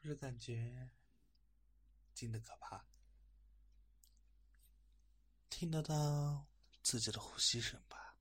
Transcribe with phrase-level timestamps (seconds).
[0.00, 0.90] 不是感觉
[2.14, 2.86] 近的可怕？
[5.50, 6.48] 听得到
[6.82, 8.16] 自己的呼吸声吧？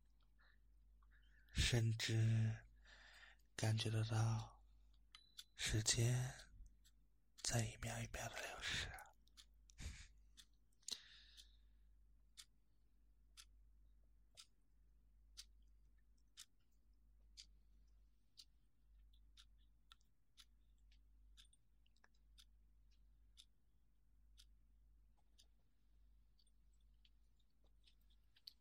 [1.52, 2.58] 甚至
[3.55, 4.60] 感觉得到
[5.55, 6.38] 时间
[7.42, 8.90] 在一秒一秒的流逝。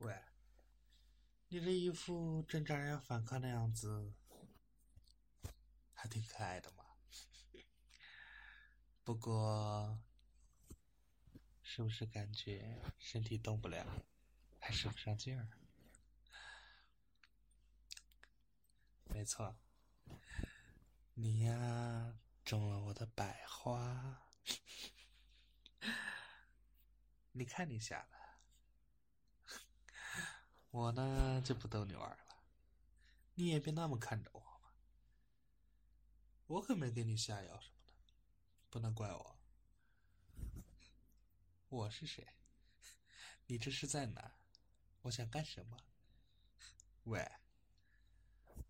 [0.01, 0.15] 喂，
[1.51, 4.13] 你这一副挣扎着要反抗的样子，
[5.95, 6.85] 还挺可爱的嘛。
[9.03, 9.99] 不过，
[11.63, 14.05] 是不是感觉身体动不了，
[14.61, 15.49] 还使不上劲儿？
[19.07, 19.57] 没错，
[21.15, 24.23] 你呀中了我的百花，
[27.33, 28.28] 你看你吓的。
[30.71, 32.43] 我呢就不逗你玩了，
[33.35, 34.71] 你也别那么看着我嘛。
[36.47, 37.93] 我可没给你下药什么的，
[38.69, 39.39] 不能怪我。
[41.69, 42.27] 我是谁？
[43.47, 44.35] 你这是在哪？
[45.03, 45.77] 我想干什么？
[47.05, 47.31] 喂，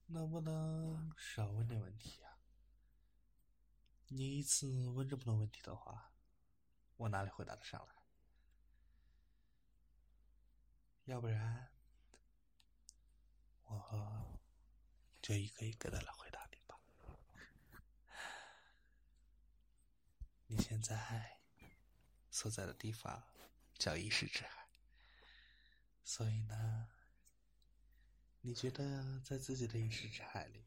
[0.07, 2.39] 能不能少问点问题啊？
[4.07, 6.12] 你一次问这么多问题的话，
[6.97, 7.95] 我哪里回答得上来？
[11.05, 11.72] 要不然。
[13.69, 14.41] 我
[15.21, 16.81] 就一个一个的来回答你吧。
[20.47, 21.41] 你现在
[22.31, 23.23] 所在的地方
[23.75, 24.69] 叫意识之海，
[26.03, 26.89] 所以呢，
[28.41, 30.65] 你觉得在自己的意识之海里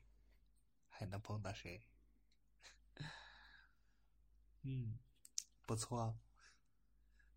[0.87, 1.87] 还能碰到谁？
[4.61, 4.99] 嗯，
[5.65, 6.19] 不错，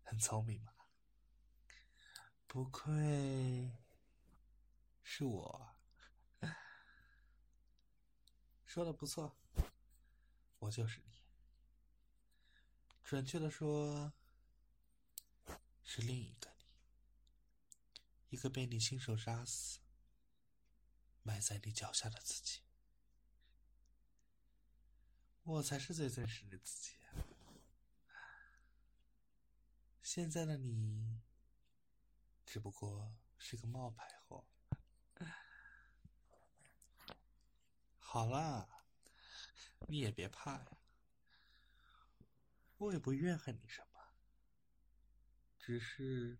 [0.03, 0.73] 很聪明嘛，
[2.45, 3.84] 不愧。
[5.07, 5.77] 是我，
[8.65, 9.37] 说的不错，
[10.57, 11.21] 我就是你。
[13.03, 14.11] 准确的说，
[15.83, 16.65] 是另一个你，
[18.29, 19.79] 一个被你亲手杀死、
[21.21, 22.63] 埋在你脚下的自己。
[25.43, 26.95] 我才是最真实的自己。
[30.01, 31.21] 现在的你，
[32.43, 34.47] 只不过是个冒牌货。
[38.07, 38.69] 好啦，
[39.87, 40.77] 你也别怕呀，
[42.77, 43.99] 我也不怨恨你什么，
[45.59, 46.37] 只是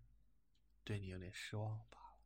[0.86, 2.18] 对你有点失望罢了。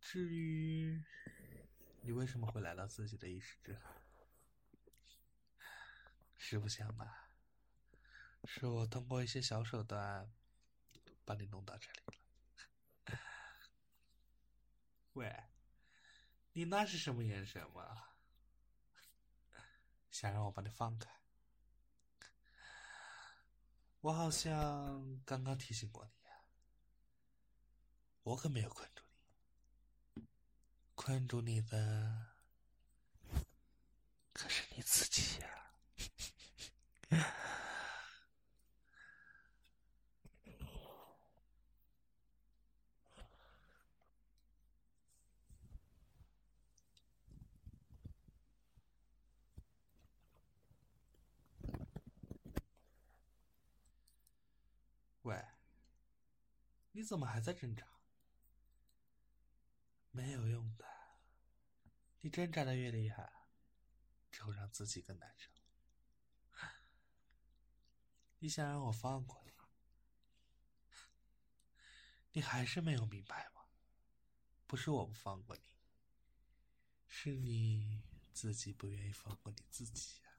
[0.00, 1.02] 至于
[2.02, 4.00] 你为什么会来到自己的意识之海，
[6.36, 7.08] 实不相瞒，
[8.44, 10.32] 是我通过一些小手段
[11.24, 12.14] 把你弄到这里了。
[15.14, 15.49] 喂。
[16.52, 18.08] 你那是什么眼神嘛？
[20.10, 21.08] 想让我把你放开？
[24.00, 26.32] 我好像刚刚提醒过你呀，
[28.22, 29.04] 我可没有困住
[30.14, 30.26] 你，
[30.94, 32.34] 困住你的
[34.32, 35.74] 可是你自己呀。
[57.00, 57.86] 你怎么还在挣扎？
[60.10, 60.84] 没有用的，
[62.20, 63.32] 你挣扎的越厉害，
[64.30, 65.50] 只会让自己更难受。
[68.40, 69.52] 你想让我放过你，
[72.32, 73.64] 你还是没有明白吗？
[74.66, 75.62] 不是我不放过你，
[77.08, 78.02] 是你
[78.34, 80.30] 自己不愿意放过你自己呀。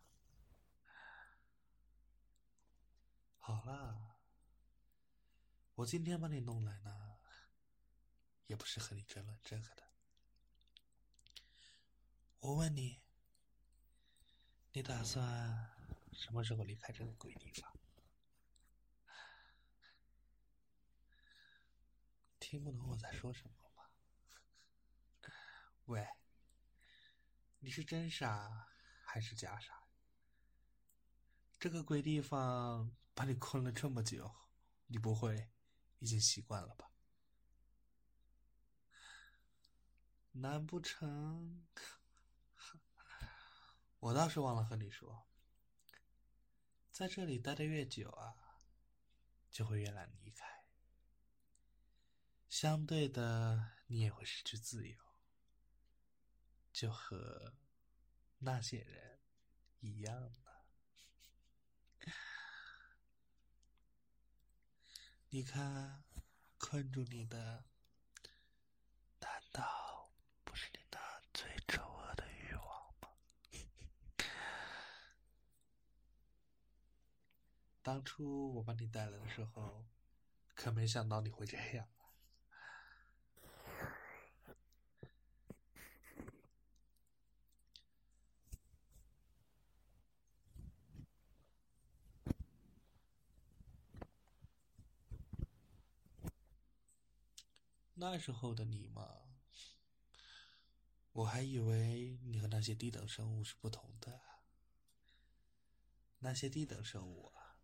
[3.40, 4.11] 好了。
[5.82, 7.18] 我今天把你弄来呢，
[8.46, 9.84] 也不是和你争论这个的。
[12.40, 13.02] 我问你，
[14.74, 15.72] 你打算
[16.14, 17.74] 什么时候离开这个鬼地方？
[22.40, 23.90] 听不懂我在说什么吗？
[25.86, 26.08] 喂，
[27.58, 28.70] 你是真傻
[29.04, 29.88] 还是假傻？
[31.60, 34.32] 这个鬼地方把你困了这么久，
[34.86, 35.50] 你不会
[36.02, 36.92] 已经习惯了吧？
[40.32, 41.68] 难不成？
[44.00, 45.28] 我倒是忘了和你说，
[46.92, 48.64] 在这里待的越久啊，
[49.52, 50.66] 就会越难离开。
[52.50, 54.98] 相对的，你也会失去自由，
[56.74, 57.54] 就和
[58.40, 59.22] 那些人
[59.80, 60.34] 一样。
[65.34, 66.04] 你看，
[66.58, 67.64] 困住你的，
[69.22, 70.12] 难道
[70.44, 71.00] 不是你那
[71.34, 73.08] 最丑恶的欲望吗？
[77.82, 79.86] 当初我把你带来的时候，
[80.54, 81.88] 可没想到你会这样。
[98.04, 99.22] 那时候的你嘛，
[101.12, 104.20] 我还以为你和那些低等生物是不同的。
[106.18, 107.62] 那些低等生物啊，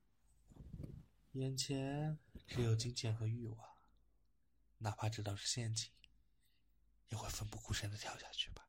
[1.32, 3.78] 眼前只有金钱和欲望，
[4.78, 5.92] 哪怕知道是陷阱，
[7.08, 8.68] 也会奋不顾身的跳下去吧。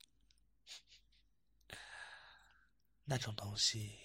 [3.05, 3.99] 那种东西，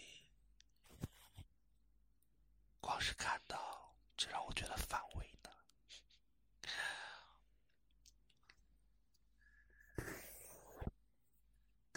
[2.81, 5.01] 光是看到就让我觉得反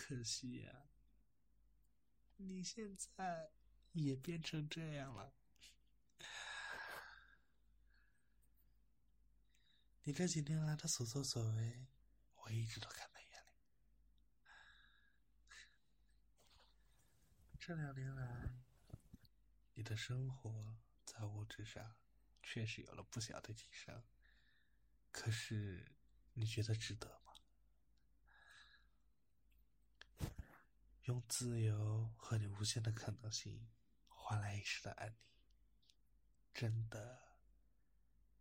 [0.08, 0.86] 可惜呀，
[2.36, 3.50] 你现在
[3.90, 5.34] 也变成这样了。
[10.04, 11.88] 你这几年来的所作所为，
[12.36, 13.48] 我一直都看在眼里。
[17.58, 18.60] 这两年来，
[19.74, 21.96] 你的生活在物质上
[22.44, 24.04] 确实有了不小的提升。
[25.10, 25.96] 可是，
[26.34, 27.25] 你觉得值得吗？
[31.06, 33.68] 用自由和你无限的可能性
[34.08, 35.16] 换来一时的安宁，
[36.52, 37.22] 真的，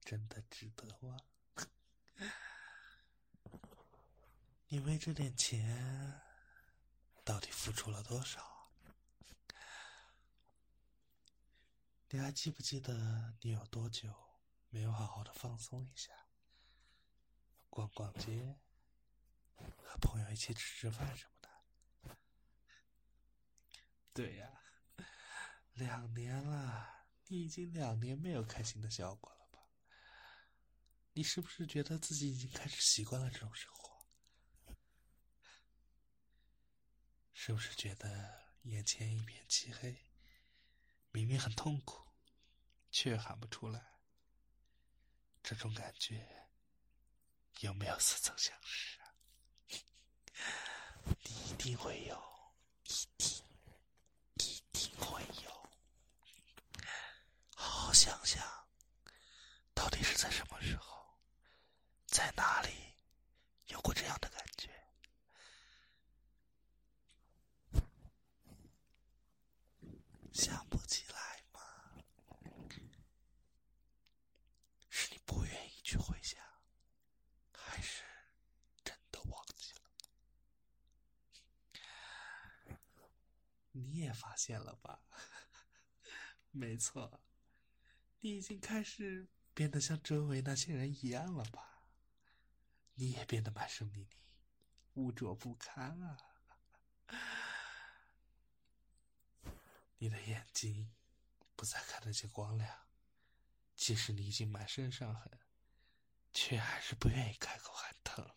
[0.01, 1.19] 真的值得吗？
[4.67, 6.21] 你为这点钱
[7.23, 8.71] 到底付出了多少？
[12.09, 14.11] 你还记不记得你有多久
[14.69, 16.11] 没有好好的放松一下，
[17.69, 18.57] 逛逛街，
[19.55, 21.34] 和朋友一起吃吃饭什么？
[24.15, 24.49] 对呀，
[25.73, 29.59] 两年了，你已经两年没有开心的笑过了吧？
[31.11, 34.07] 你是不是觉得自己已经开始习惯了这种生活？
[37.33, 40.05] 是不是觉得眼前一片漆黑，
[41.11, 42.01] 明明很痛苦，
[42.91, 43.85] 却喊不出来？
[45.43, 46.25] 这种感觉
[47.59, 49.13] 有没有似曾相识啊？
[51.21, 52.17] 你一定会有，
[52.85, 53.34] 一定。
[57.65, 58.67] 好好想想，
[59.73, 61.17] 到底是在什么时候，
[62.05, 62.69] 在哪里
[63.67, 64.69] 有过这样的感觉？
[70.31, 71.59] 想不起来吗？
[74.89, 76.39] 是你不愿意去回想，
[77.51, 78.03] 还是
[78.83, 79.81] 真的忘记了？
[83.71, 85.01] 你也发现了吧？
[86.51, 87.19] 没错。
[88.25, 91.83] 你已经开始变得像周围那些人一样了吧？
[92.95, 94.17] 你也变得满身泥泞、
[94.95, 96.17] 污浊不堪啊！
[99.99, 100.91] 你的眼睛
[101.55, 102.87] 不再看得见光亮，
[103.75, 105.39] 即使你已经满身伤痕，
[106.33, 108.27] 却还是不愿意开口喊疼。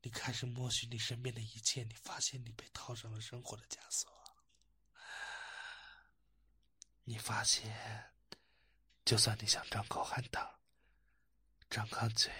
[0.00, 4.10] 你开始默许你身边的一切，你发现你被套上了生活的枷锁，
[7.04, 8.08] 你发现。
[9.04, 10.46] 就算你想张口喊疼，
[11.68, 12.32] 张开嘴，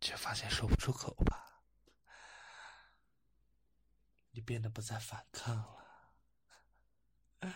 [0.00, 1.62] 却发现说不出口吧？
[4.30, 7.54] 你变得不再反抗了，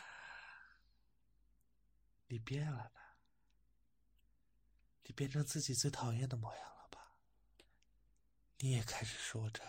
[2.27, 3.17] 你变了吧？
[5.05, 7.13] 你变成自己最讨厌的模样了吧？
[8.59, 9.63] 你也开始说着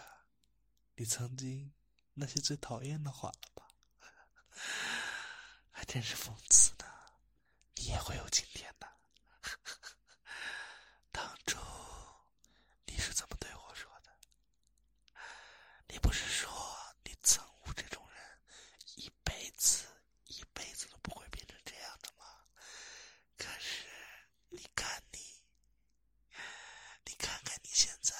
[0.95, 1.73] 你曾经
[2.13, 3.67] 那些最讨厌的话了吧？
[5.71, 6.66] 还真是讽刺，
[8.07, 8.87] 会有今天的。
[11.11, 11.59] 当初
[12.85, 14.17] 你是怎么对我说的？
[15.89, 16.49] 你不是说
[17.03, 18.39] 你憎恶这种人，
[18.95, 19.87] 一辈子
[20.27, 22.45] 一辈子都不会变成这样的吗？
[23.37, 23.85] 可是
[24.51, 25.19] 你看你，
[27.03, 28.15] 你看看你现在。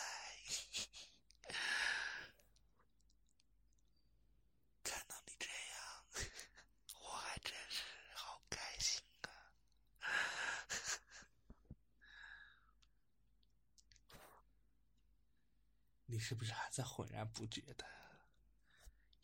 [16.10, 17.86] 你是不是还在浑然不觉的？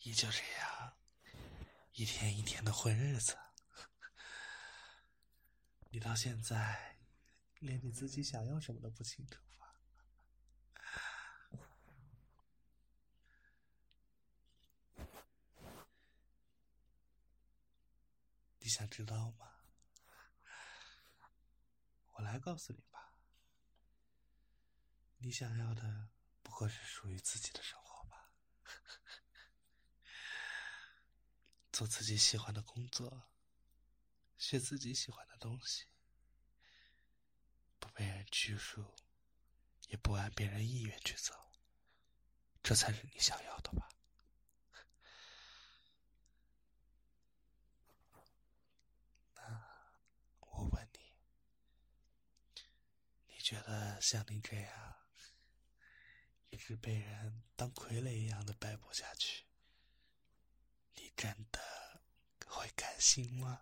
[0.03, 0.97] 也就这样，
[1.91, 3.37] 一天一天的混日子。
[5.89, 6.95] 你到现在
[7.59, 9.75] 连你自己想要什么都不清楚吧？
[18.59, 19.51] 你想知道吗？
[22.13, 23.13] 我来告诉你吧。
[25.17, 26.07] 你想要的。
[26.43, 28.29] 不过是属于自己的生活吧，
[31.71, 33.31] 做自己喜欢的工作，
[34.37, 35.87] 学自己喜欢的东西，
[37.79, 38.93] 不被人拘束，
[39.87, 41.33] 也不按别人意愿去走，
[42.61, 43.89] 这才是你想要的吧？
[49.35, 49.41] 那
[50.39, 50.99] 我问你，
[53.27, 54.92] 你觉得像你这样？
[56.53, 59.43] 一直被人当傀儡一样的摆布下去，
[60.93, 61.59] 你真的
[62.45, 63.59] 会甘心吗？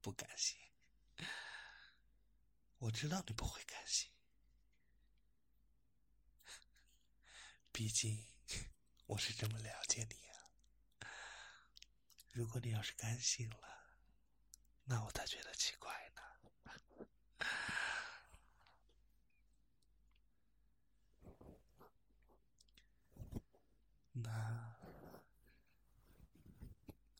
[0.00, 0.58] 不甘心，
[2.78, 4.10] 我知道你不会甘心，
[7.70, 8.26] 毕竟
[9.06, 11.08] 我是这么了解你啊。
[12.32, 13.81] 如果你要是甘心了。
[14.84, 16.22] 那我才觉得奇怪呢。
[24.12, 24.76] 那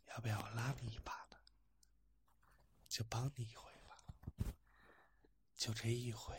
[0.08, 1.36] 要不要我拉你一把呢？
[2.88, 4.04] 就帮你一回吧，
[5.56, 6.38] 就这一回。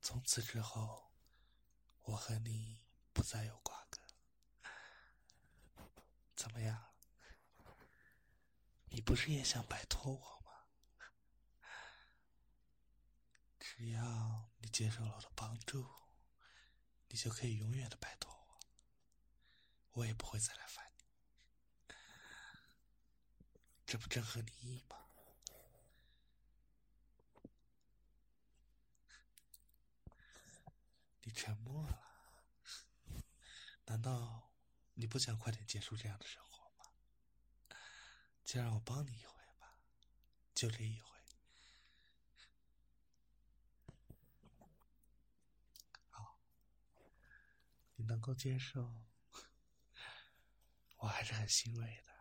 [0.00, 1.10] 从此之后，
[2.02, 2.80] 我和你
[3.12, 4.00] 不再有瓜葛，
[6.36, 6.91] 怎么样？
[8.92, 10.52] 你不是也想摆脱我吗？
[13.58, 15.88] 只要你接受了我的帮助，
[17.08, 18.60] 你就可以永远的摆脱我，
[19.92, 21.04] 我也不会再来烦你。
[23.86, 24.98] 这不正合你意吗？
[31.22, 32.02] 你沉默了，
[33.86, 34.52] 难道
[34.94, 36.61] 你不想快点结束这样的生活？
[38.52, 39.78] 就让我帮你一回吧，
[40.54, 41.08] 就这一回。
[46.10, 46.38] 好，
[47.94, 49.06] 你能够接受，
[50.98, 52.12] 我还是很欣慰的。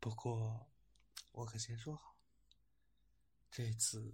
[0.00, 0.68] 不过，
[1.30, 2.18] 我可先说好，
[3.52, 4.12] 这次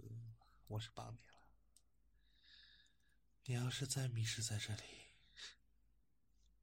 [0.67, 1.33] 我是帮你了。
[3.45, 4.83] 你要是再迷失在这里，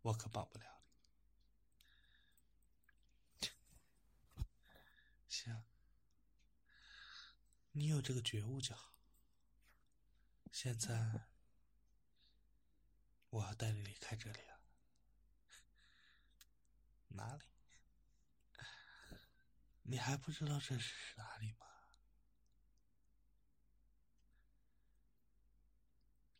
[0.03, 0.72] 我可帮不了。
[5.43, 5.65] 行，
[7.73, 8.95] 你有这个觉悟就好。
[10.53, 11.27] 现在，
[13.31, 14.61] 我要带你离开这里了。
[17.09, 17.45] 哪里？
[19.83, 21.67] 你还不知道这是哪里吗？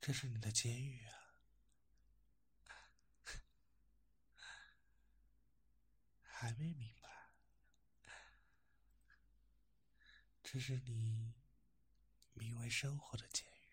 [0.01, 1.35] 这是你的监狱啊！
[6.23, 7.02] 还没明白。
[10.53, 11.33] 这是你
[12.35, 13.73] 名为生活的监狱！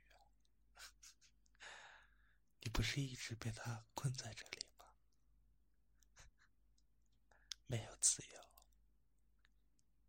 [2.64, 4.86] 你不是一直被他困在这里吗？
[7.68, 8.50] 没有自由，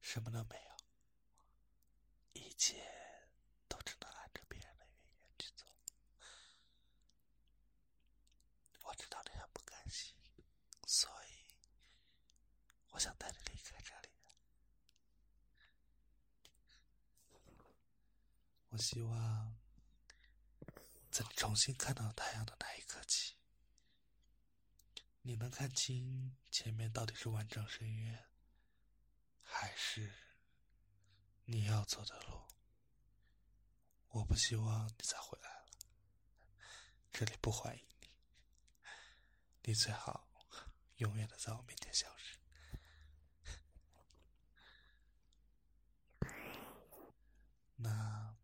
[0.01, 0.77] 什么都没有，
[2.41, 2.81] 一切
[3.67, 5.67] 都只能按着别人的意愿去做。
[8.85, 10.15] 我知道你很不甘心，
[10.87, 11.45] 所以
[12.91, 14.09] 我想带着你离开这里。
[18.73, 19.57] 我希望，
[21.13, 23.37] 在你重新看到太阳的那一刻起，
[25.23, 28.29] 你能看清前面到底是万丈深渊，
[29.43, 30.13] 还是
[31.45, 32.49] 你要走的路，
[34.09, 35.69] 我不希望你再回来了。
[37.13, 38.11] 这里不欢迎你，
[39.63, 40.29] 你最好
[40.97, 42.41] 永远的在我面前消失。
[47.77, 48.37] 那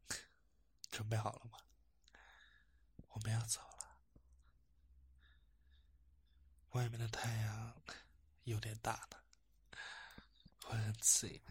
[0.96, 1.58] 准备好了吗？
[3.08, 4.00] 我们要走了。
[6.70, 7.82] 外面的太阳
[8.44, 9.18] 有点大呢，
[10.64, 11.42] 会很刺眼，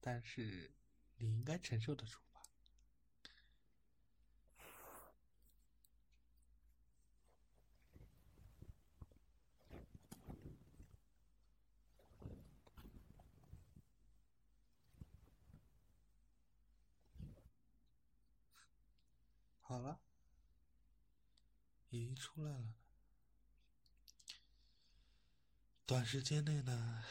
[0.00, 0.72] 但是
[1.16, 2.20] 你应该承受得住
[19.68, 20.00] 好了，
[21.90, 22.76] 已经出来了。
[25.84, 27.04] 短时间内呢，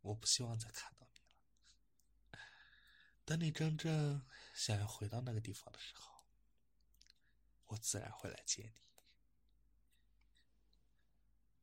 [0.00, 2.40] 我不希望再看到你了。
[3.24, 6.24] 等你真正想要回到那个地方的时候，
[7.66, 8.82] 我自然会来接你。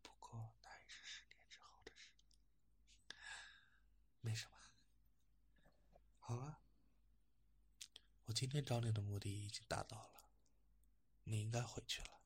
[0.01, 2.08] 不过那也是十年之后的事，
[4.22, 4.56] 没什么。
[6.20, 6.62] 好了，
[8.30, 10.30] 我今天找你的目的已经达到了，
[11.24, 12.22] 你应该回去了。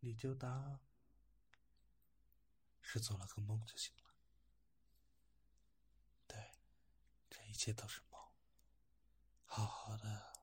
[0.00, 0.80] 你就当
[2.80, 4.02] 是做了个梦就行了。
[6.26, 6.50] 对，
[7.30, 8.20] 这一切都是梦。
[9.44, 10.35] 好好的。